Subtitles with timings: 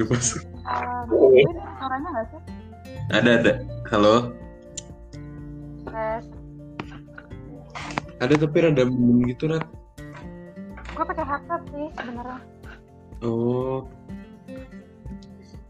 [0.00, 2.40] Um, gue ada suaranya nggak sih?
[3.12, 3.52] Ada ada.
[3.92, 4.32] Halo.
[5.84, 6.24] Tes.
[8.24, 9.68] Ada tapi rada mendem gitu Rat.
[10.96, 12.40] Gue pakai headset sih sebenarnya.
[13.20, 13.84] Oh.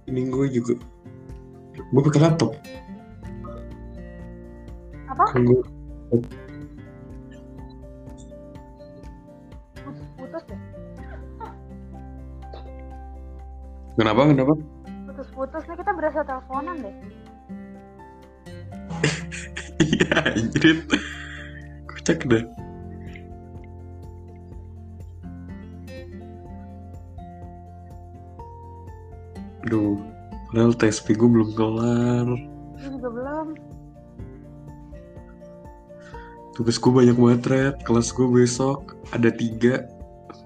[0.06, 0.74] Ini gue juga.
[1.90, 2.54] Gue pakai laptop.
[5.10, 5.24] Apa?
[5.34, 5.58] Kan gue
[14.00, 14.32] Kenapa?
[14.32, 14.56] Kenapa?
[15.12, 16.96] Putus-putus nih kita berasa teleponan deh.
[19.80, 20.76] Iya, anjir.
[21.84, 22.44] Kocak dah.
[29.68, 30.00] Aduh,
[30.48, 32.24] padahal TSP gue belum kelar.
[32.80, 33.46] Gue juga belum.
[36.56, 37.74] Tugas gue banyak banget, Red.
[37.84, 39.84] Kelas gue besok ada tiga.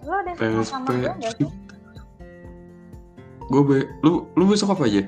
[0.03, 0.71] Lo ada sama PSP.
[0.75, 1.64] sama gue nggak sih?
[3.53, 5.03] Gue be lu lu besok apa aja?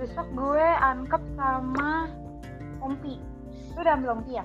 [0.00, 2.08] Besok gue angkep sama
[2.80, 3.20] Ompi.
[3.76, 4.44] Lu udah Ompi ya?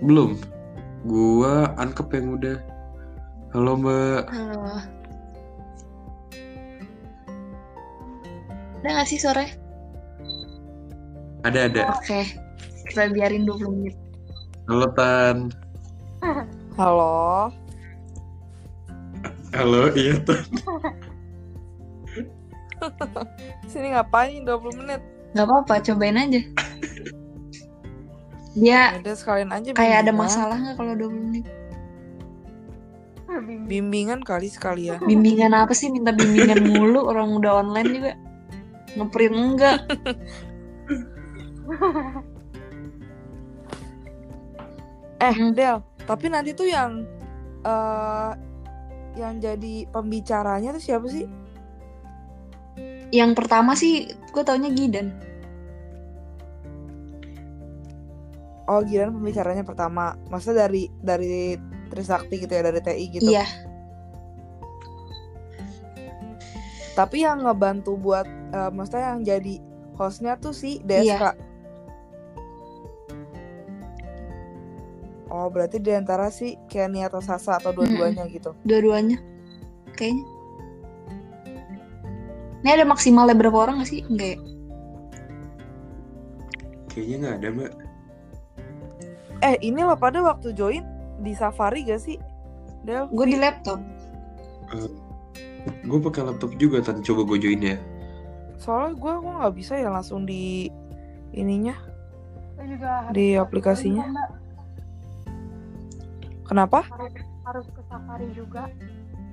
[0.00, 0.38] Belum.
[1.04, 2.58] Gua angkep yang udah.
[3.56, 4.24] Halo Mbak.
[4.28, 4.64] Halo.
[8.80, 9.48] Udah gak sih sore?
[11.44, 11.82] Ada ada.
[11.96, 12.36] Oke.
[12.88, 13.96] Kita biarin 20 menit.
[14.68, 15.52] Halo Tan.
[16.76, 17.48] Halo.
[19.50, 20.46] Halo iya Tan.
[23.70, 25.02] Sini ngapain 20 menit?
[25.34, 26.40] Gak apa-apa, cobain aja.
[28.54, 31.44] Dia Udah sekalian aja kayak ada masalah nggak kalau 20 menit?
[33.30, 33.62] Bimbing.
[33.70, 34.98] Bimbingan kali sekalian.
[35.06, 35.86] Bimbingan apa sih?
[35.86, 38.12] Minta bimbingan mulu, orang udah online juga.
[38.98, 39.78] Ngeprint enggak.
[45.20, 45.52] Eh, Hmm.
[45.52, 47.04] Del, tapi nanti tuh yang
[47.60, 48.32] eh
[49.20, 51.28] yang jadi pembicaranya tuh siapa sih?
[53.10, 55.12] Yang pertama sih, gue taunya Gidan.
[58.70, 60.14] Oh, gila pembicaranya pertama.
[60.30, 61.58] Maksudnya dari dari
[61.90, 63.30] Trisakti gitu ya, dari TI gitu.
[63.34, 63.46] Iya.
[66.94, 69.54] Tapi yang ngebantu buat eh, maksudnya yang jadi
[69.98, 71.49] hostnya tuh si DSK.
[75.30, 78.50] Oh, berarti di antara si Kenny atau Sasa atau dua-duanya gitu.
[78.66, 79.22] Dua-duanya.
[79.94, 80.24] Kayaknya.
[82.60, 84.02] Ini ada maksimalnya berapa orang gak sih?
[84.04, 84.38] Enggak ya?
[86.90, 87.72] Kayaknya nggak ada Mbak.
[89.40, 90.84] Eh, ini lo pada waktu join
[91.22, 92.18] di Safari gak sih?
[92.82, 93.78] Del, Gue di laptop.
[95.86, 97.00] Gue pakai laptop juga Tan.
[97.00, 97.78] Coba gue join ya.
[98.60, 100.68] soalnya gue gue nggak bisa ya langsung di
[101.32, 101.72] ininya
[102.60, 104.04] juga Di aplikasinya.
[104.04, 104.30] Mbak.
[106.50, 106.82] Kenapa?
[106.90, 107.14] Harus,
[107.46, 108.66] harus ke Safari juga.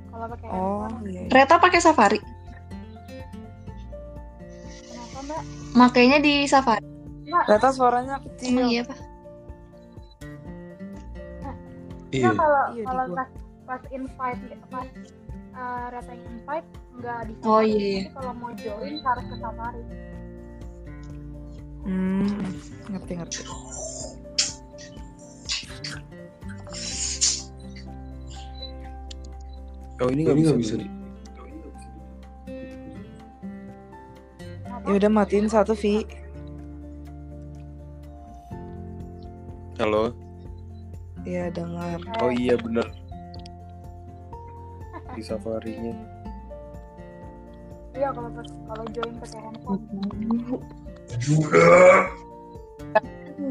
[0.08, 1.26] Kalau pakai Oh iya.
[1.26, 1.34] iya.
[1.34, 2.20] Reta pakai Safari.
[4.86, 5.42] Kenapa Mbak?
[5.74, 6.86] Makanya di Safari.
[7.28, 8.54] Ternyata suaranya kecil.
[8.54, 8.98] Emang iya, Pak?
[12.08, 12.24] Iya.
[12.24, 13.30] Nah, kalau Iya, kalau pas
[13.68, 14.42] pas invite
[14.72, 14.88] pas
[15.54, 17.68] uh, rating invite nggak di Oh, Safari.
[17.68, 18.00] iya, iya.
[18.00, 19.84] Jadi kalau mau join harus ke Safari.
[21.84, 22.28] Hmm,
[22.90, 23.42] ngerti ngerti.
[29.97, 30.94] Oh ini nggak bisa, bisa di-
[34.88, 36.06] Ya udah matiin satu Vi.
[39.81, 40.16] Halo.
[41.28, 42.00] Ya dengar.
[42.24, 42.88] Oh iya bener.
[45.12, 45.91] Di safarinya.
[47.97, 48.30] Iya kalau
[48.69, 49.81] kalau join pakai handphone.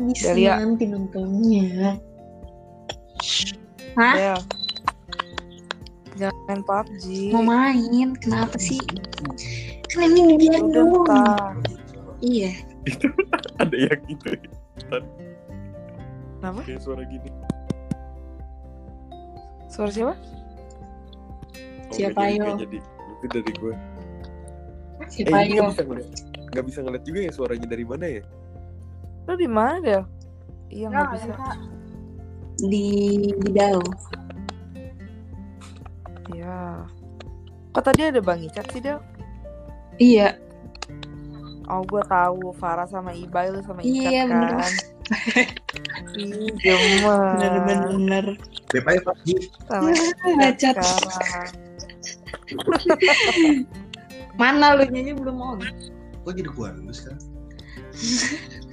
[0.08, 0.62] Bisa Delia.
[0.62, 2.00] nanti nontonnya.
[3.98, 4.14] Hah?
[4.16, 4.40] Del.
[6.16, 7.04] Jangan main PUBG.
[7.30, 8.08] Mau main?
[8.16, 8.80] Kenapa sih?
[9.92, 11.04] Kan ini dibiarin Udah dulu.
[11.04, 11.52] ntar.
[12.24, 12.52] Iya.
[13.62, 14.28] Ada yang gitu.
[16.40, 16.60] Kenapa?
[16.64, 17.30] Kayak suara gini.
[19.68, 20.14] Suara siapa?
[20.16, 22.44] Oh, Siapa yo?
[22.44, 22.78] nggak jadi.
[23.20, 23.74] Itu dari gue.
[25.12, 25.62] Siapa eh, yo?
[25.68, 26.08] nggak bisa ngeliat.
[26.46, 28.22] Nggak bisa ngeliat juga ya suaranya dari mana ya?
[29.28, 30.02] Lu di mana Del?
[30.72, 31.34] Iya Nggak bisa.
[32.64, 32.86] Di
[33.44, 33.80] Bidau.
[36.56, 36.88] Iya.
[37.76, 38.96] Kok tadi ada Bang Icat sih Del?
[40.00, 40.40] Iya.
[41.66, 44.50] Oh gue tahu Farah sama Ibai lu sama Icat Iya, bener.
[44.56, 44.72] kan.
[46.20, 47.04] Ih gemes.
[47.36, 48.26] Bener-bener.
[48.72, 49.28] Beb aja PUBG.
[49.68, 49.90] Sama
[50.48, 51.50] Icat sekarang.
[54.40, 55.60] Mana lu nyanyi belum on?
[56.24, 57.20] Kok jadi keluar dulu sekarang?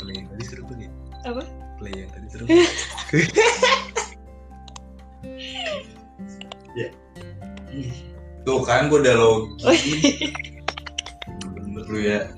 [0.00, 0.90] Play yang tadi seru banget.
[1.24, 1.42] Apa?
[1.80, 2.44] Play yang tadi seru.
[8.46, 9.58] Tuh kan gue udah login.
[11.58, 12.30] Bener lu ya.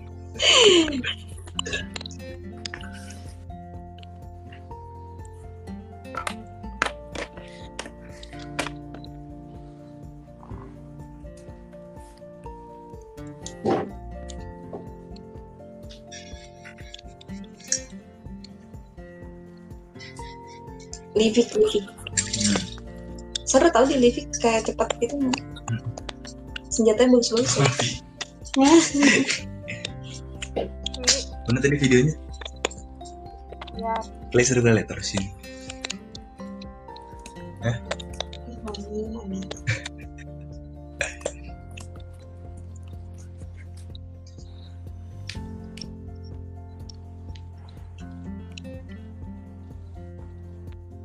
[21.23, 21.87] Livik, Livik.
[23.47, 25.15] Seru tau di Livik kayak cepet gitu.
[26.67, 27.69] Senjatanya bagus-bagus ya.
[28.59, 28.73] Ya.
[31.47, 32.15] Mana tadi videonya?
[33.79, 33.95] Ya,
[34.35, 35.31] Play seru kali terusin.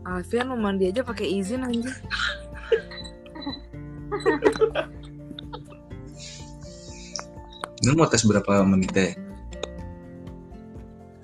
[0.08, 1.92] Alfian mau mandi aja pakai izin anjir.
[7.84, 9.12] Lu mau tes berapa menit ya?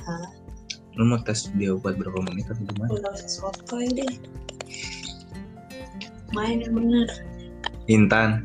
[0.03, 0.27] Hah?
[0.99, 2.91] Lu mau tes dia buat berapa menit atau gimana?
[2.91, 4.19] Udah sotoy deh.
[6.35, 7.07] Main yang bener.
[7.87, 8.43] Intan.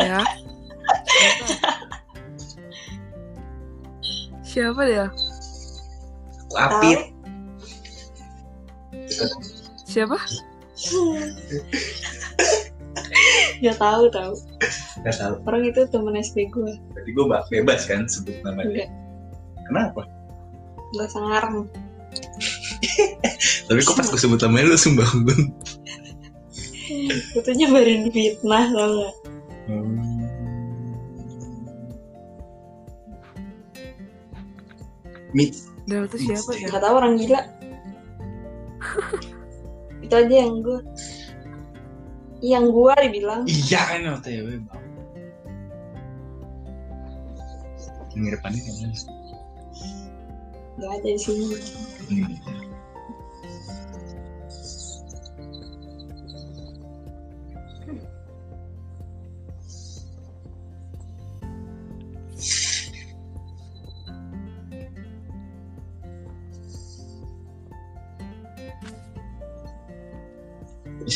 [0.00, 0.24] Ya.
[4.48, 5.12] Siapa dia?
[6.56, 7.15] Apit.
[9.96, 10.20] Siapa?
[13.64, 14.36] Gak tahu tahu.
[15.00, 15.40] Gak tahu.
[15.48, 16.76] Orang itu temen SD gue.
[16.92, 18.84] Berarti gue bebas kan sebut nama dia.
[18.84, 18.92] Enggak,
[19.72, 20.02] Kenapa?
[21.00, 21.64] gak sengarang.
[23.72, 25.48] Tapi kok pas gue sebut namanya lu langsung bangun.
[27.32, 29.14] Itu nyebarin fitnah tau gak?
[35.32, 35.56] Mi,
[35.88, 36.68] Dia itu siapa ya?
[36.68, 37.55] Gak tahu orang gila.
[40.06, 40.80] Itu aja yang gue.
[42.40, 43.42] Yang gue dibilang.
[43.50, 44.84] iya kan OTW bang.
[48.14, 48.88] Pengiripannya kayaknya.
[50.76, 51.56] Gak ada di sini.
[52.06, 52.65] Hmm.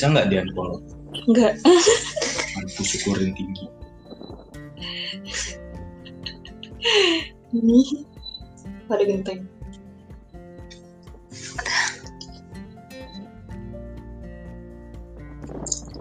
[0.01, 0.81] Bisa nggak dia unfollow?
[1.29, 1.61] Enggak.
[2.57, 3.69] Aku syukurin tinggi.
[7.53, 7.81] Ini
[8.89, 9.45] pada genteng.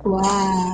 [0.07, 0.68] Wah.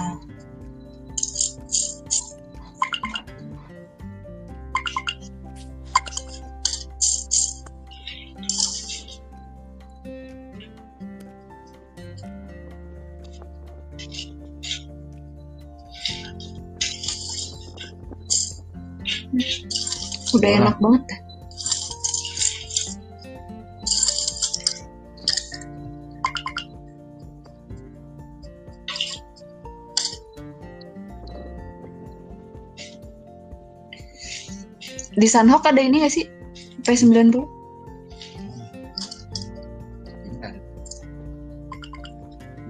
[20.76, 21.04] Enak banget.
[35.16, 36.28] Di Sunhawk ada ini gak sih?
[36.84, 37.40] P90?
[40.28, 40.54] Bentar.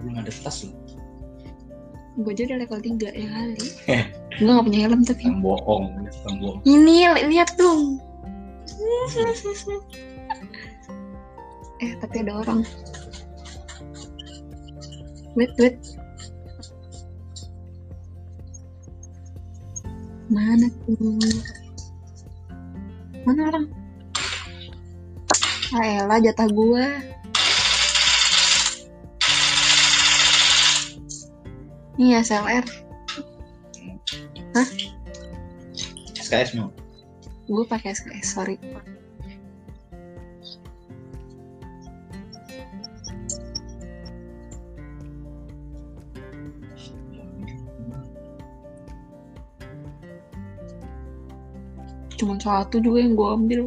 [0.05, 0.77] Belum ada tas loh.
[2.21, 3.65] Gue aja udah level 3 ya kali.
[4.35, 5.23] Gue gak punya helm tapi.
[5.31, 6.59] Yang bohong, yang bohong.
[6.67, 8.03] Ini li- lihat dong.
[11.79, 12.59] eh tapi ada orang.
[15.39, 15.75] Wait wait.
[20.27, 21.19] Mana tuh?
[23.23, 23.65] Mana orang?
[25.75, 26.87] Ah elah jatah gua.
[31.95, 32.84] Nih SLR.
[36.35, 36.67] SKS mau.
[37.47, 38.59] Gue pakai SKS, sorry.
[52.19, 53.61] Cuman satu juga yang gue ambil.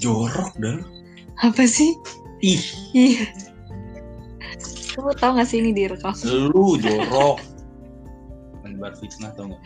[0.00, 0.74] Jorok dah.
[0.74, 0.84] lu.
[1.40, 1.92] Apa sih?
[2.40, 2.64] Ih,
[2.96, 3.28] Iya.
[4.90, 6.12] Kamu tau gak sih ini direkam?
[6.24, 7.38] lu jorok.
[8.64, 9.62] Nyebar fitnah tau nggak?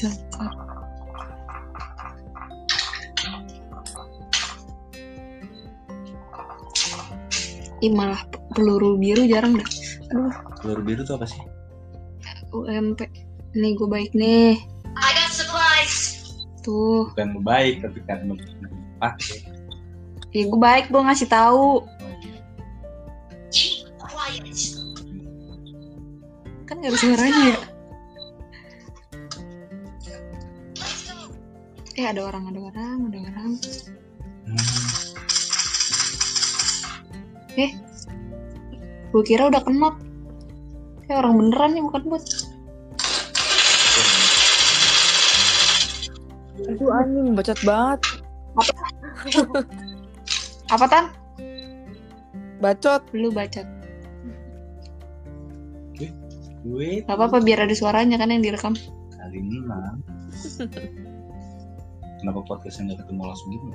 [0.00, 0.52] Cocok.
[7.82, 8.22] Ih malah
[8.54, 9.68] peluru biru jarang dah.
[10.14, 11.42] Aduh, Telur biru tuh apa sih?
[12.54, 13.08] UMP.
[13.58, 14.60] Nih gue baik nih.
[16.62, 18.38] Tuh, Bukan baik tapi karena
[19.02, 19.42] pakai.
[20.32, 21.82] ya gue baik gue ngasih tahu.
[26.64, 27.58] Kan gak ada suaranya ya.
[31.92, 33.52] Eh ada orang, ada orang, ada orang.
[34.48, 34.92] Hmm.
[39.12, 40.00] Gue kira udah kenot.
[41.04, 42.24] Kayak orang beneran nih bukan bot.
[46.72, 48.00] Aduh anjing bacot banget.
[50.72, 51.04] Apa tan?
[52.64, 53.02] Bacot.
[53.12, 53.68] Lu bacot.
[56.62, 58.72] Gue Gak apa-apa biar ada suaranya kan yang direkam.
[59.18, 59.98] kali enam.
[62.22, 63.66] Kenapa podcastnya nggak ketemu langsung gitu?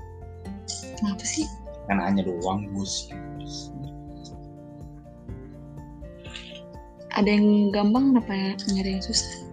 [1.00, 1.46] Kenapa sih?
[1.88, 3.12] Kan hanya doang bos.
[7.16, 9.47] Ada yang gampang kenapa nyari yang susah?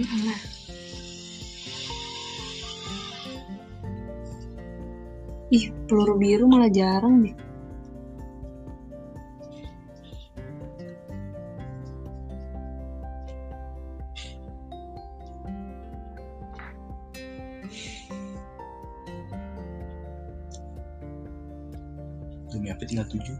[0.00, 0.08] Ih,
[5.84, 7.36] peluru biru malah jarang deh.
[22.48, 23.36] Demi apa tinggal tujuh?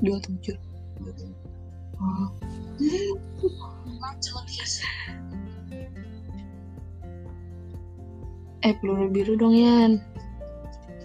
[0.00, 0.75] Dua tujuh.
[8.66, 10.02] Eh, peluru biru dong, Yan.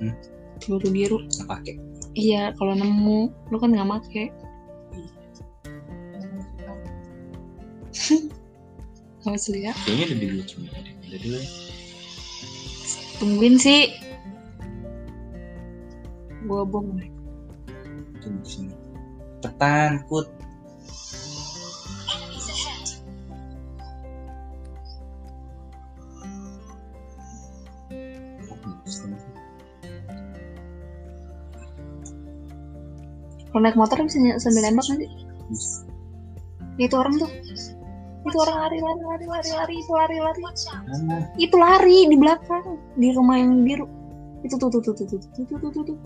[0.01, 0.17] Hmm?
[0.65, 1.17] Peluru biru.
[1.29, 1.77] Nggak pakai.
[2.17, 4.33] Iya, kalau nemu, lu kan nggak make.
[9.29, 9.77] Awas lu ya.
[9.85, 11.37] Kayaknya udah dulu cuma udah dulu.
[11.37, 11.45] ya.
[13.21, 13.93] Tungguin sih.
[16.49, 16.97] Gua bom.
[18.25, 18.73] Tunggu sini.
[20.09, 20.40] Kut.
[33.51, 35.07] Kalau naik motor bisa sambil nembak nanti.
[36.79, 37.31] Ya, itu orang tuh.
[38.21, 40.39] Itu orang lari lari lari lari lari itu lari lari.
[40.39, 41.17] Mana?
[41.35, 43.83] Itu lari di belakang di rumah yang biru.
[44.47, 45.83] Itu tuh tuh tuh tuh tuh tuh tuh tuh tuh.
[45.91, 45.97] tuh.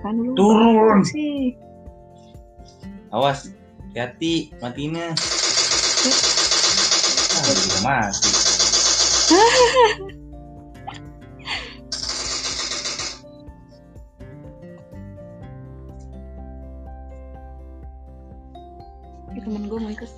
[0.00, 1.04] Kan lu Turun.
[1.04, 1.52] sih.
[3.12, 3.52] Awas,
[3.92, 5.12] hati, matinya.
[7.36, 7.44] Ah,
[7.84, 8.30] mati.
[19.30, 20.10] tapi temen gue mau ikut.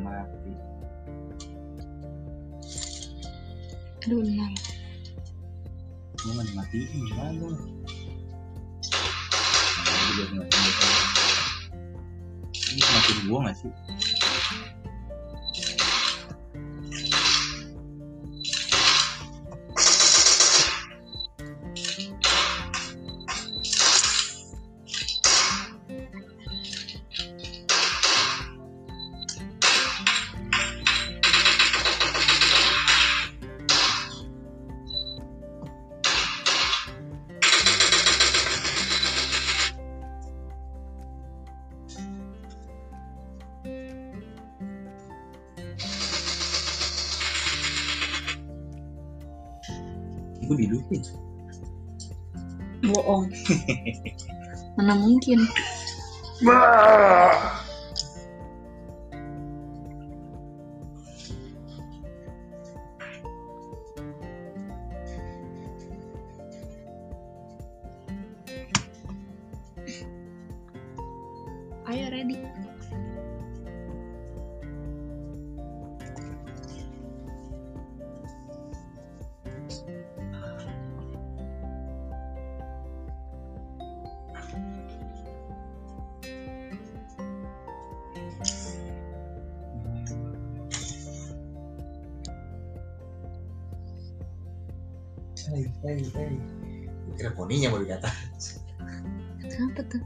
[0.00, 0.52] Mati
[4.08, 4.52] aduh enam.
[6.24, 7.52] Gue mau dimatiin gimana?
[12.72, 13.68] Ini semakin gua gak sih?
[52.82, 53.30] Bohong.
[54.76, 55.46] Mana mungkin?
[71.92, 72.61] Ayo ready.
[96.10, 96.40] teh.
[97.18, 98.10] Kira poninya mau dikata.
[99.42, 100.02] Kenapa tuh?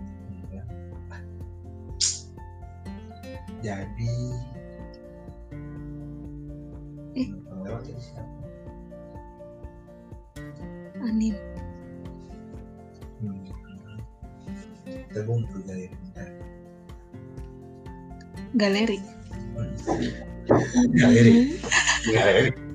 [3.65, 4.13] Jadi.
[7.17, 7.29] Eh.
[11.07, 11.35] Anin.
[13.17, 13.49] Hmm.
[15.15, 15.97] tergumpul galeri
[18.57, 18.99] galeri.
[19.57, 19.73] Hmm.
[20.97, 21.61] Galeri.
[22.09, 22.66] Galeri.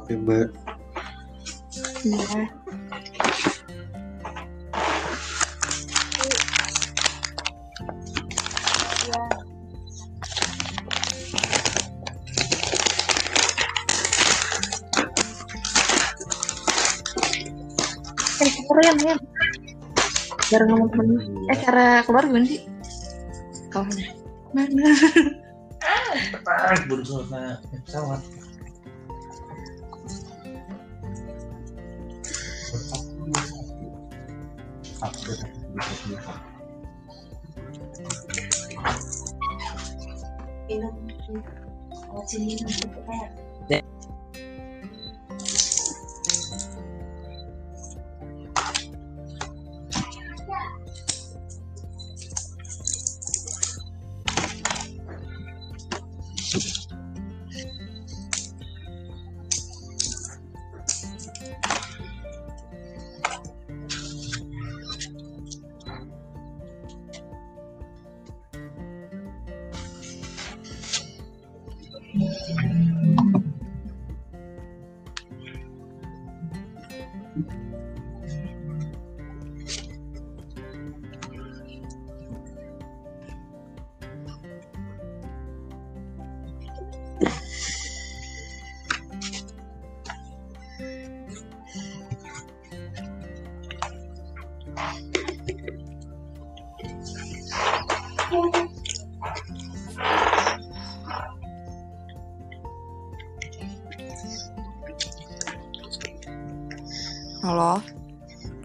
[0.00, 0.48] Maaf ya Mbak.
[2.08, 2.40] iya.
[9.04, 9.22] iya.
[18.40, 19.14] Eh, keren ya.
[20.48, 21.08] Bareng sama temen.
[21.52, 22.64] Eh, cara keluar gimana sih?
[23.68, 23.84] Kau
[24.56, 24.88] Mana?
[26.32, 28.39] Tepat berusaha naik pesawat.
[36.10, 36.34] 你好。
[40.66, 40.92] 别弄，
[42.12, 43.49] 我今天弄不带了。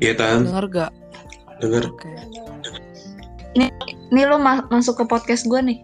[0.06, 0.92] Iya Tan, denger gak?
[1.66, 1.90] denger.
[1.90, 2.14] Oke.
[4.14, 5.82] Nih lo ma- masuk ke podcast gue nih.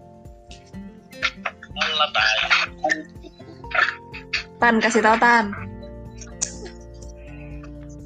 [4.62, 5.50] Tan, kasih tau Tan.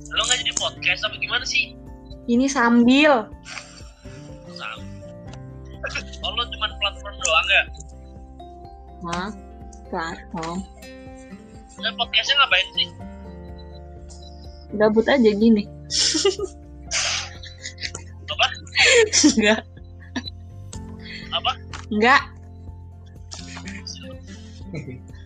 [0.07, 1.75] Lo nggak jadi podcast apa gimana sih?
[2.31, 3.27] Ini sambil.
[4.55, 4.79] Sam.
[6.23, 7.63] Oh lo cuma platform doang ya?
[9.03, 9.29] Hah?
[9.91, 10.63] Platform.
[11.75, 12.87] Dan podcastnya ngapain sih?
[14.79, 15.74] Gabut aja gini.
[19.37, 19.61] Enggak.
[21.31, 21.51] Apa?
[21.91, 22.21] Enggak.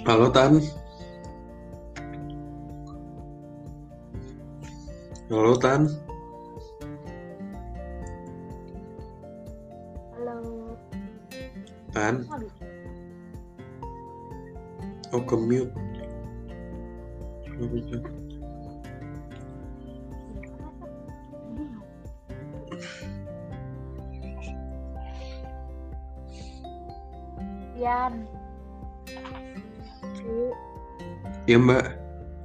[0.00, 0.56] Halo Tan.
[5.28, 5.80] Halo Tan.
[10.16, 10.36] Halo.
[11.92, 12.14] Tan.
[31.50, 31.82] Ya Mbak.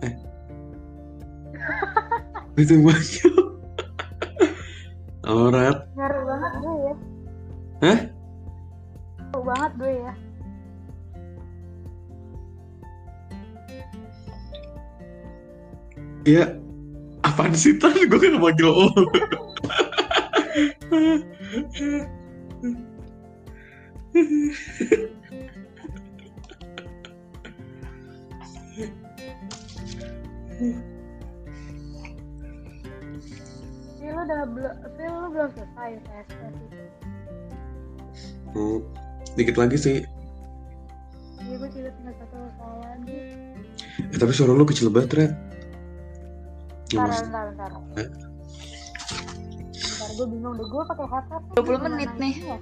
[0.01, 0.13] Eh.
[2.65, 3.29] Itu maju.
[5.21, 5.77] Halo Rat.
[5.93, 6.93] ngaruh banget gue ya.
[7.85, 7.99] Hah?
[9.29, 10.13] Ngaruh banget gue ya.
[16.25, 16.45] Ya.
[17.21, 17.93] Apaan sih Tan?
[18.09, 18.89] Gue kan manggil lo.
[34.05, 36.87] Lu udah belum, sih lu belum selesai PSP sih.
[38.55, 38.79] Hmm,
[39.35, 39.97] Dikit lagi sih.
[41.41, 43.19] Iya gue juga tinggal satu soal lagi.
[44.13, 45.33] Eh, tapi suara lu kecil banget, Red.
[46.93, 47.69] Ya, Bentar, bentar, bentar.
[47.99, 48.09] Eh?
[49.73, 50.67] Bentar, gue bingung deh.
[50.69, 51.41] Gue pakai headset.
[51.59, 52.33] 20 menit nih.
[52.45, 52.57] Iya.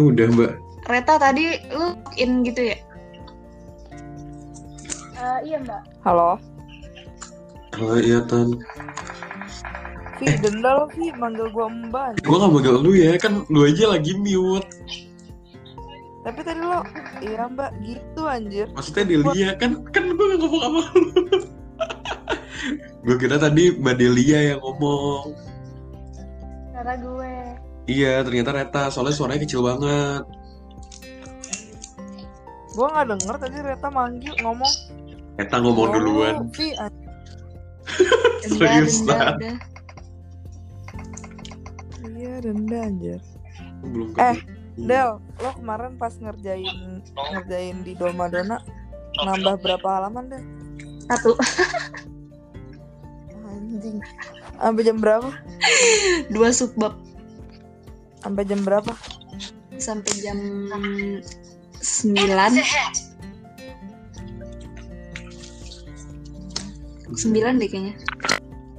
[0.00, 0.52] Oh, udah, Mbak.
[0.88, 2.76] Reta tadi lu in gitu ya?
[5.22, 5.82] Eh, iya mbak.
[6.02, 6.34] Halo,
[7.78, 8.58] Halo, iya, Tan.
[10.18, 12.26] Vi, denda lo Vi, manggil gua mbak.
[12.26, 14.66] Gue gak manggil lu ya, kan lu aja lagi mute.
[16.26, 16.82] Tapi tadi lo,
[17.22, 18.66] iya mbak, gitu anjir.
[18.74, 21.10] Maksudnya Delia, kan kan gue gak ngomong sama lu.
[23.06, 25.38] gue kira tadi Mbak Delia yang ngomong.
[26.74, 27.34] Kata gue.
[27.86, 30.26] Iya, ternyata Reta, soalnya suaranya kecil banget.
[32.72, 35.01] Gua nggak denger tadi Reta manggil ngomong.
[35.40, 36.34] Reta ngomong "Oh, duluan.
[36.52, 37.08] Vi, anjir.
[38.42, 39.38] Denda, Serius, denda, Tan?
[39.38, 39.52] denda.
[42.12, 43.20] Iya denda anjir.
[43.82, 44.38] Belum Eh.
[44.72, 48.56] Del, lo kemarin pas ngerjain ngerjain di Dolmadona
[49.20, 50.40] nambah berapa halaman Del?
[51.12, 51.36] Satu.
[53.44, 54.00] Anjing.
[54.56, 55.28] Sampai jam berapa?
[56.32, 56.96] Dua subbab.
[58.24, 58.96] Sampai jam berapa?
[59.76, 60.38] Sampai jam
[60.70, 61.20] 9.
[67.14, 67.94] 9 deh kayaknya.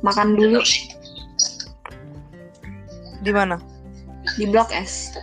[0.03, 0.59] Makan dulu
[3.23, 3.55] Di mana?
[4.37, 5.13] di Blok S.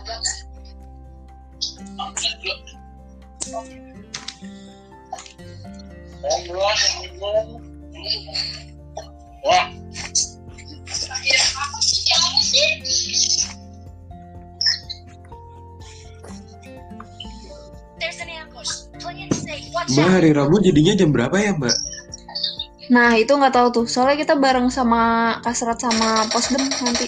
[9.41, 9.67] Wah,
[19.91, 21.90] Mbak, hari Rabu jadinya jam berapa ya, Mbak?
[22.91, 23.87] Nah, itu nggak tahu tuh.
[23.87, 27.07] Soalnya kita bareng sama Kasrat sama Posdem nanti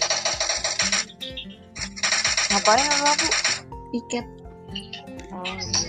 [2.56, 3.28] Ngapain sama aku?
[3.92, 4.24] piket.
[5.36, 5.84] Oh, iya.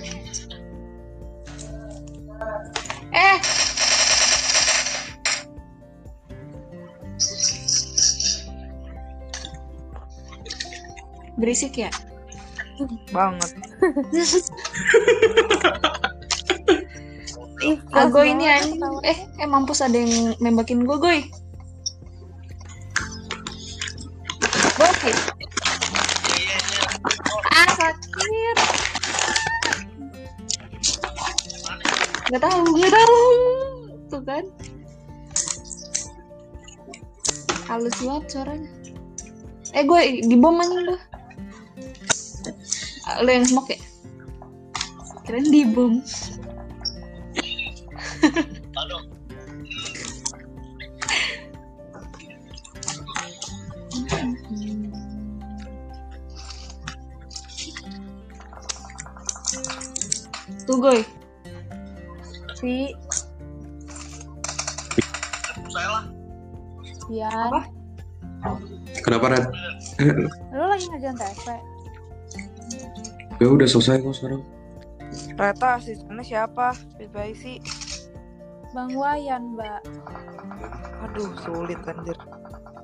[3.15, 3.39] Eh,
[11.39, 11.95] berisik ya?
[13.15, 13.55] banget.
[17.95, 18.83] Ih, Ago ini anjing.
[19.07, 21.21] Eh, eh mampus ada yang nembakin gue, goy.
[24.75, 25.17] Bokit.
[27.55, 28.57] Ah, sakit.
[32.35, 33.19] Gak tahu, gak tahu.
[34.11, 34.45] Tuh kan.
[37.71, 38.71] Halus banget suaranya.
[39.71, 41.01] Eh, gue di bom anjing gue.
[43.23, 43.79] Lo yang smoke ya?
[45.23, 46.03] Keren di bom.
[60.85, 61.01] Goy.
[62.61, 62.93] Si
[65.73, 66.05] saya lah.
[67.09, 67.53] Ian.
[69.01, 69.45] Kenapa, Red?
[70.53, 71.49] Lu lagi ngerjain TSP?
[73.41, 74.43] Ya udah selesai kok sekarang.
[75.35, 76.77] Reta asistennya siapa?
[77.01, 77.65] PPIC.
[78.77, 79.81] Bang Wayan, Mbak.
[81.09, 82.19] Aduh, sulit anjir.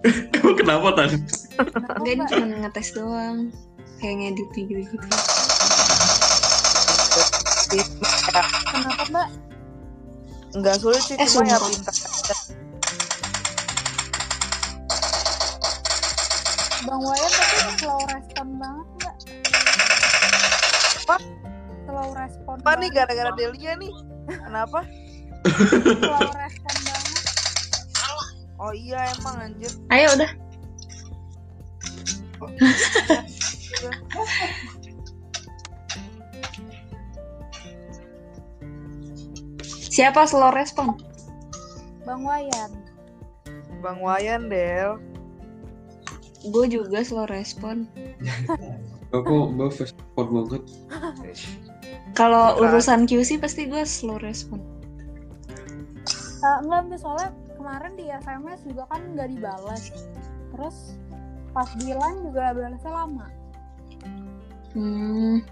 [0.40, 0.88] Emang kenapa?
[0.96, 3.38] Kenapa, Enggak, ini cuma ngetes doang.
[4.00, 4.96] Kayak ngedit gitu-gitu.
[7.70, 9.28] Kenapa, Mbak?
[10.50, 11.70] Enggak sulit sih, Eh, cuma ya sumpah.
[11.70, 11.94] pintar.
[16.80, 19.14] Bang Wayan tapi slow respon banget, Mbak.
[21.00, 21.16] Apa?
[21.86, 23.92] Slow respon Apa nih gara-gara Delia nih?
[24.26, 24.80] Kenapa?
[25.46, 27.24] slow respon banget
[28.60, 29.72] Oh iya emang anjir.
[29.88, 30.30] Ayo udah.
[39.90, 40.94] Siapa slow respon?
[42.06, 42.72] bang Wayan
[43.84, 45.00] Bang Wayan Del.
[46.48, 47.84] Gue juga slow respon.
[49.12, 50.62] Kok mbak fast respon banget.
[52.14, 54.62] Kalau urusan QC pasti gue slow respon.
[56.40, 59.92] Eh, enggak soalnya kemarin di SMS juga kan nggak dibalas
[60.56, 60.96] terus
[61.52, 63.28] pas di line juga balasnya lama
[64.70, 65.42] Hmm,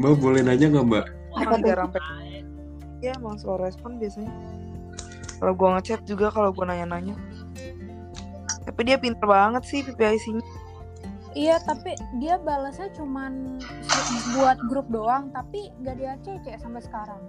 [0.00, 1.06] Mbak boleh nanya nggak mbak?
[1.36, 1.92] Emang jarang
[3.00, 4.32] Iya emang slow respon biasanya.
[5.40, 7.16] Kalau gua ngechat juga kalau gua nanya-nanya.
[8.68, 10.44] Tapi dia pinter banget sih PPIC-nya.
[11.30, 13.62] iya tapi dia balasnya cuman
[14.34, 17.22] buat grup doang tapi nggak di ACC sampai sekarang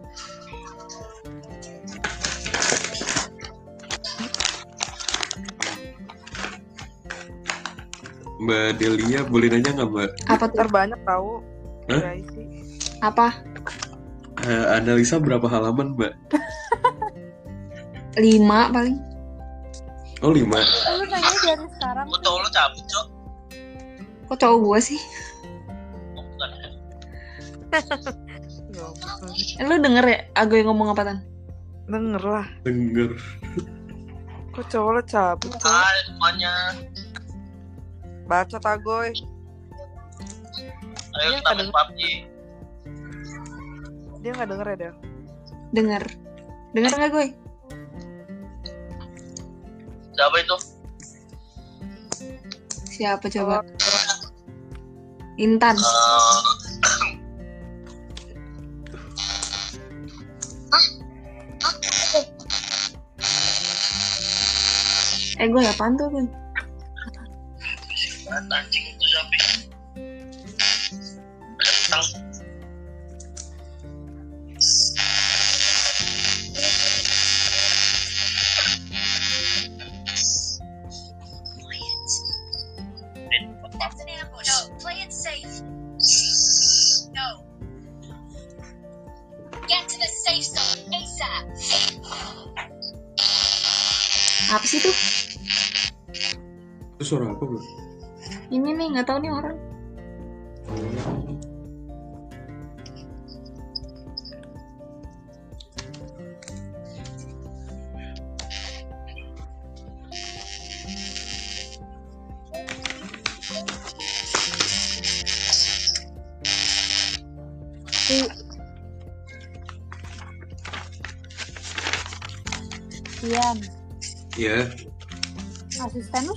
[8.41, 10.09] Mbak Delia boleh nanya nggak mbak?
[10.33, 10.57] apa tuh?
[10.57, 11.31] Ntar banyak tahu
[11.93, 12.01] Hah?
[13.05, 13.27] Apa?
[14.41, 16.13] Eh, analisa berapa halaman mbak?
[18.23, 18.97] Lima paling.
[20.21, 20.61] Oh lima.
[20.91, 23.07] Lu nanya dari sekarang Gue tau lo cabut, Cok.
[24.29, 24.99] Kok cowok gue sih?
[26.13, 26.69] Oh, bukan ya.
[28.71, 28.85] Ya.
[29.57, 31.17] Eh, lu denger ya aku yang ngomong apa tan?
[31.89, 32.47] Denger lah.
[32.61, 33.17] Denger.
[34.53, 35.65] Kok cowok lo cabut cowok?
[35.65, 36.53] Hai semuanya.
[38.25, 39.09] Baca tagoy.
[41.11, 42.01] Ayo Iya, kita main kadang- PUBG.
[44.21, 44.95] Dia nggak denger ya Del?
[45.73, 46.03] Denger.
[46.77, 47.27] Denger nggak gue?
[50.13, 50.57] Siapa itu?
[52.85, 53.65] Siapa coba?
[53.65, 53.65] Oh,
[55.41, 55.73] Intan.
[55.73, 56.61] Eh,
[65.41, 66.21] Eh gue apaan tuh gue?
[68.29, 68.90] anjing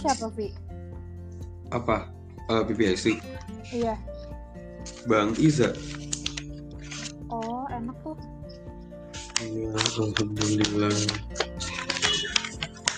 [0.05, 0.53] siapa Vi
[1.73, 2.13] Apa?
[2.53, 3.17] Eh, PPIC.
[3.73, 3.97] iya
[5.09, 5.73] Bang Iza.
[7.33, 8.13] oh enak tuh
[9.45, 10.95] Iya, alhamdulillah.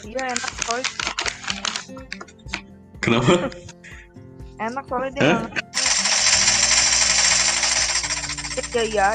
[0.05, 0.83] Iya enak coy.
[3.01, 3.49] Kenapa?
[4.61, 5.41] Enak soalnya dia Hah?
[8.77, 9.09] Iya iya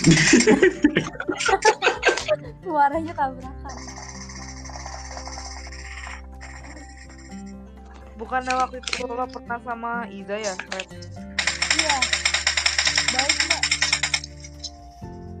[2.66, 3.74] suaranya tabrakan
[8.30, 10.54] Bukannya waktu itu lo pernah sama Iza ya?
[10.70, 10.86] Red?
[11.82, 11.96] iya
[13.10, 13.62] baik mbak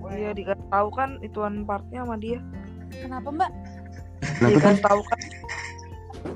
[0.02, 2.42] Oh iya dikasih tahu kan ituan partnya sama dia.
[2.90, 3.50] kenapa mbak
[4.26, 4.50] Kenapa kan?
[4.50, 5.20] Dikasih tahu kan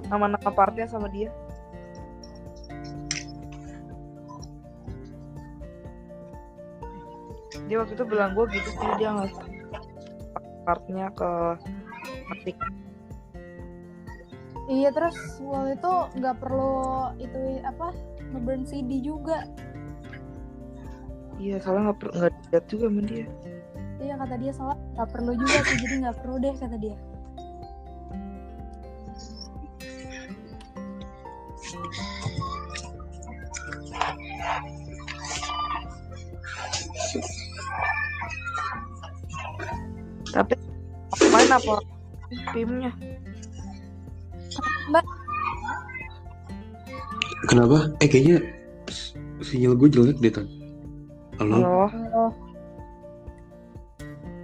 [0.07, 1.35] nama-nama partnya sama dia.
[7.67, 9.35] Dia waktu itu bilang gue gitu sih dia nggak
[10.62, 11.31] partnya ke
[12.31, 12.55] Matic.
[14.68, 16.77] Iya terus waktu itu nggak perlu
[17.20, 17.92] itu apa
[18.33, 19.44] ngeburn CD juga
[21.35, 23.27] Iya soalnya nggak nggak lihat juga sama dia.
[23.98, 26.96] iya kata dia soalnya nggak perlu juga sih jadi nggak perlu deh kata dia
[40.35, 40.55] Tapi
[41.31, 41.74] main apa
[42.50, 42.90] timnya?
[47.55, 47.87] Kenapa?
[48.03, 48.43] Eh kayaknya
[49.38, 50.51] sinyal gue jelek deh tan.
[51.38, 51.55] Halo?
[51.87, 52.31] Halo, oh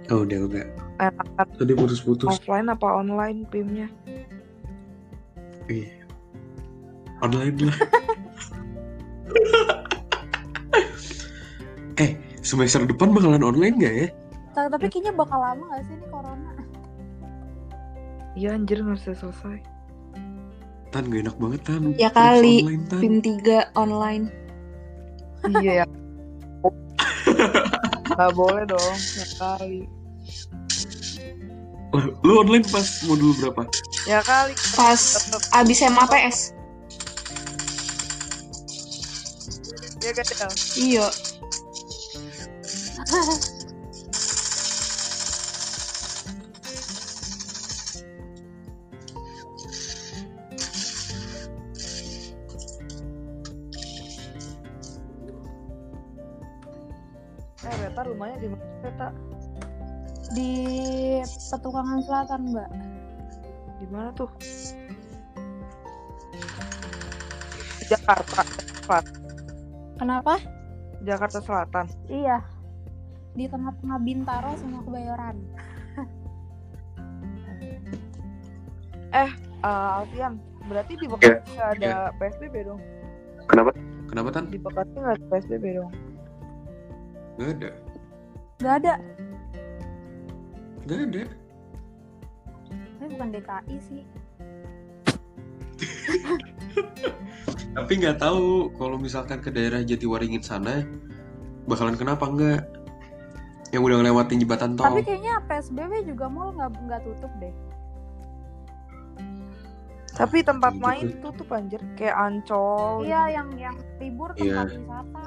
[0.07, 0.63] Oh udah udah.
[0.95, 2.31] enakan Tadi putus-putus.
[2.31, 3.91] offline apa online timnya?
[5.67, 5.91] Ih.
[7.19, 7.77] Online lah.
[12.51, 14.07] semester depan bakalan online nggak ya?
[14.51, 16.51] Ta- Tapi kayaknya bakal lama gak sih ini corona?
[18.39, 19.59] Iya anjir nggak selesai.
[20.91, 21.95] Tan gak enak banget Tan.
[21.95, 22.67] Ya kali.
[22.67, 22.99] online, Tan.
[22.99, 24.25] PIM 3 online.
[25.63, 25.85] iya ya.
[28.19, 29.87] Gak boleh dong ya kali.
[31.95, 33.63] Lah, Lu online pas modul berapa?
[34.03, 34.51] Ya kali.
[34.75, 34.99] Pas
[35.55, 36.37] abis MAPS.
[40.03, 40.47] Ya kan ya.
[40.75, 41.07] Iya.
[57.61, 59.07] Eh Reta rumahnya di mana Reta?
[60.33, 60.51] Di
[61.21, 62.69] Petukangan Selatan, Mbak.
[63.77, 64.29] Di mana tuh?
[67.85, 68.41] Jakarta.
[68.81, 69.15] Selatan.
[70.01, 70.33] Kenapa?
[71.05, 71.85] Jakarta Selatan.
[72.09, 72.41] Iya.
[73.37, 75.37] Di tengah-tengah Bintaro sama Kebayoran.
[79.11, 79.27] Eh,
[79.59, 80.39] Alfian,
[80.71, 82.79] berarti di Bekasi nggak ada PSBB dong?
[83.43, 83.75] Kenapa?
[84.07, 84.47] Kenapa Tan?
[84.47, 85.91] Di Bekasi nggak ada PSBB dong?
[87.39, 87.69] Gak ada.
[88.59, 88.93] Gak ada.
[90.87, 91.23] Gak ada.
[93.01, 94.03] Ini bukan DKI sih.
[97.77, 100.83] Tapi nggak tahu kalau misalkan ke daerah Jatiwaringin sana
[101.65, 102.67] bakalan kenapa enggak?
[103.71, 104.91] Yang udah ngelewatin jembatan tol.
[104.91, 107.53] Tapi kayaknya PSBB juga mall nggak nggak tutup deh.
[110.11, 113.07] Tapi tempat Iya main tutup anjir, kayak Ancol.
[113.07, 115.23] Iya, yang yang libur tempat wisata.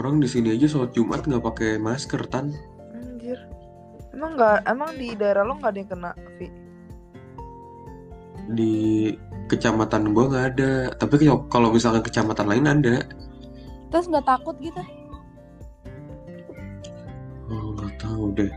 [0.00, 2.56] Orang di sini aja sholat Jumat nggak pakai masker Tan.
[2.96, 3.36] Anjir.
[4.16, 6.10] Emang nggak, emang di daerah lo nggak ada yang kena,
[6.40, 6.48] Vi?
[8.56, 8.72] Di
[9.44, 10.72] kecamatan gua nggak ada.
[10.96, 13.04] Tapi kalau- kalau misalkan kecamatan lain ada.
[13.92, 14.80] Terus nggak takut gitu?
[17.52, 18.48] Oh nggak tahu deh.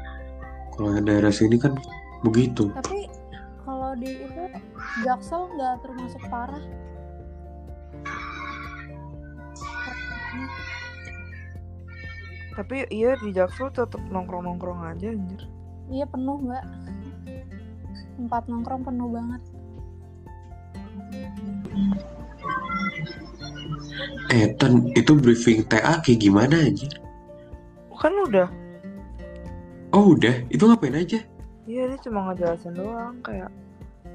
[0.79, 1.75] Kalau yang daerah sini kan
[2.23, 2.71] begitu.
[2.71, 3.11] Tapi
[3.67, 4.43] kalau di itu
[5.03, 6.63] Jaksel nggak termasuk parah.
[12.53, 15.41] Tapi iya di Jaksel tetap nongkrong-nongkrong aja anjir.
[15.89, 16.63] Iya penuh mbak.
[18.17, 19.41] Tempat nongkrong penuh banget.
[24.33, 26.89] Eh Tan, itu briefing TA kayak gimana aja?
[27.97, 28.49] Kan udah.
[29.93, 31.21] Oh udah, itu ngapain aja?
[31.63, 33.49] Iya dia cuma ngejelasin doang kayak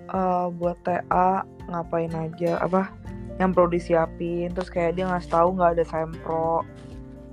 [0.08, 2.92] eh buat TA ngapain aja apa
[3.38, 6.66] yang perlu disiapin terus kayak dia ngasih tahu nggak ada sempro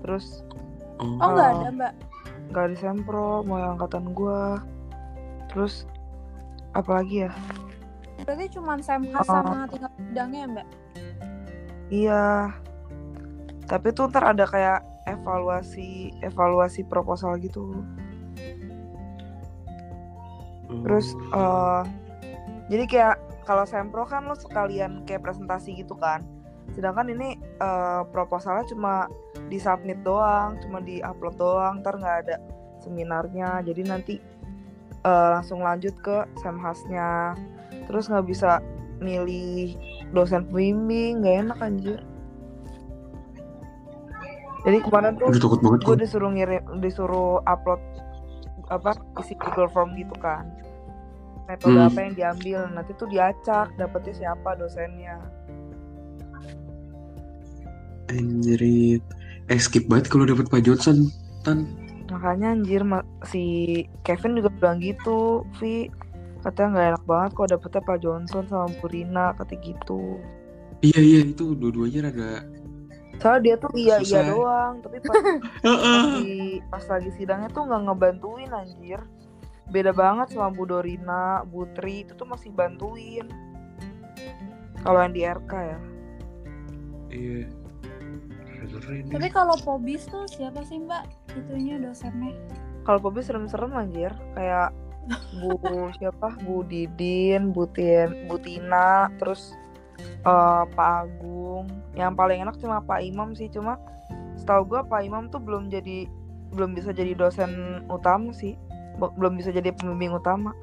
[0.05, 0.45] terus
[0.97, 1.93] Oh, Oh nggak ada mbak.
[2.45, 4.61] nggak ada sempro mau yang angkatan gua
[5.49, 5.83] terus
[6.71, 7.31] apalagi ya
[8.21, 9.33] Berarti cuma semhas Oh.
[9.35, 10.67] sama tinggal bidangnya ya mbak.
[11.87, 12.23] iya
[13.65, 17.81] tapi tuh ntar ada kayak evaluasi evaluasi proposal gitu
[20.81, 21.81] Terus eh
[22.67, 23.15] jadi kayak
[23.45, 26.25] kalau sempro kan lo sekalian kayak presentasi gitu kan.
[26.73, 28.93] Sedangkan ini eh, proposalnya cuma
[29.51, 32.35] disubmit doang, cuma di-upload doang, ntar nggak ada
[32.81, 33.61] seminarnya.
[33.61, 34.15] Jadi nanti
[35.05, 37.37] eh, langsung lanjut ke semhasnya.
[37.85, 38.63] Terus nggak bisa
[38.97, 39.77] milih
[40.15, 41.99] dosen pembimbing, nggak enak anjir.
[44.65, 45.95] Jadi kemarin tuh gue.
[46.01, 47.77] disuruh ngirim disuruh upload
[48.73, 50.49] apa isi Google Form gitu kan
[51.45, 51.85] metode Hmm.
[51.85, 55.21] apa yang diambil nanti tuh diacak dapetnya siapa dosennya
[58.07, 59.01] Anjrit.
[59.45, 61.09] Eh skip banget kalau dapet Pak Johnson,
[61.41, 61.65] Tan.
[62.05, 62.85] makanya anjir
[63.25, 63.43] si
[64.01, 65.89] Kevin juga bilang gitu Vi
[66.41, 70.21] katanya nggak enak banget kok dapetnya Pak Johnson sama Bu Rina kata gitu
[70.79, 72.45] Iya iya itu dua-duanya rada.
[73.17, 75.15] soalnya dia tuh iya iya doang tapi pas,
[75.65, 79.01] pas, di- pas lagi sidangnya tuh nggak ngebantuin anjir
[79.65, 83.25] beda banget sama Bu Dorina, Bu Tri itu tuh masih bantuin
[84.83, 85.79] kalau yang di RK ya
[87.09, 87.47] Iya.
[89.11, 91.05] Tapi kalau Pobis tuh siapa sih mbak?
[91.33, 92.33] Itunya dosennya.
[92.85, 94.69] Kalau Pobi serem-serem anjir, kayak
[95.41, 95.57] Bu
[95.97, 96.37] siapa?
[96.45, 99.57] Bu Didin, Bu Tin, Bu Tina, terus
[100.01, 101.65] eh, Pak Agung.
[101.97, 103.81] Yang paling enak cuma Pak Imam sih, cuma
[104.37, 106.05] setahu gua Pak Imam tuh belum jadi
[106.53, 108.53] belum bisa jadi dosen utama sih.
[108.95, 110.55] Be- Belum bisa jadi pembimbing utama.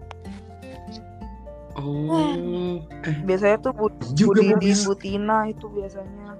[1.72, 2.80] Oh.
[3.04, 4.76] Eh Biasanya tuh Bu, Bu Didin.
[4.86, 6.38] Bu Tina itu biasanya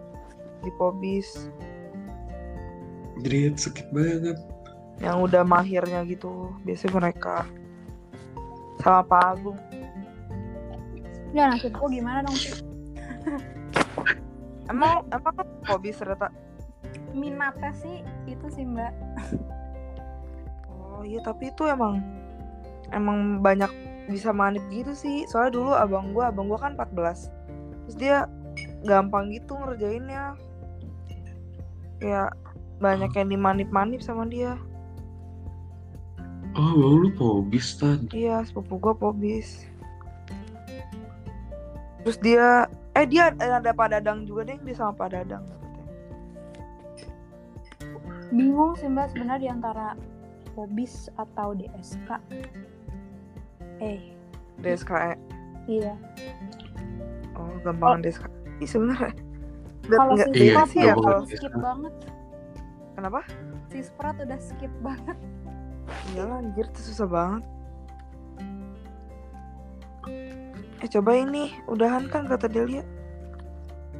[0.63, 1.51] di Pobis.
[3.23, 4.39] Jadi sakit banget.
[5.03, 7.43] yang udah mahirnya gitu biasanya mereka
[8.79, 9.59] sama Pak Agung
[11.33, 12.55] Ya nasibku gimana dong sih?
[14.73, 15.37] emang emang
[15.67, 16.29] hobi serta
[17.13, 18.93] Minatnya sih itu sih mbak.
[20.73, 22.01] oh iya tapi itu emang
[22.93, 23.69] emang banyak
[24.09, 27.29] bisa manip gitu sih soalnya dulu abang gua abang gua kan 14
[27.89, 28.29] terus dia
[28.85, 30.37] gampang gitu ngerjainnya
[32.03, 32.35] kayak
[32.83, 34.59] banyak yang dimanip-manip sama dia
[36.53, 38.13] Oh, bang lu pobis tan.
[38.13, 39.65] Iya, sepupu gua pobis.
[42.05, 45.45] Terus dia, eh dia ada Pak Dadang juga deh, dia sama Pak Dadang.
[48.33, 49.87] Bingung sih mbak sebenarnya di antara
[50.53, 52.21] Pobis atau DSK.
[53.81, 54.13] Eh,
[54.61, 55.17] DSKE.
[55.65, 55.97] iya.
[57.33, 58.29] Oh, gampangan DSKE.
[58.61, 59.17] Ih, sebenarnya.
[59.85, 61.95] Kalau Nggak- si Iya, Sprat tuh ya kalau skip banget.
[62.93, 63.21] kenapa?
[63.67, 65.19] Si Sprat udah skip banget.
[66.09, 67.43] Iya lah, anjir itu susah banget.
[70.79, 72.83] Eh coba ini, udahan kan kata Delia.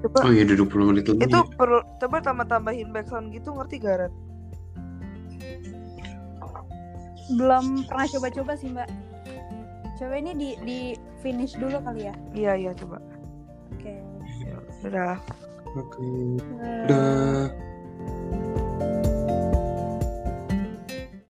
[0.01, 1.23] Coba Oh iya, udah 20 menit lebih.
[1.25, 4.15] itu perlu coba tambah tambahin backsound gitu ngerti gak Rat?
[7.33, 8.91] Belum pernah coba-coba sih mbak.
[9.95, 10.79] Coba ini di di
[11.21, 12.15] finish dulu kali ya.
[12.33, 12.99] Iya iya coba.
[13.73, 13.95] Oke.
[14.83, 15.19] Dadah.
[15.73, 15.89] Oke.
[15.89, 16.37] Okay.
[16.85, 17.72] Udah.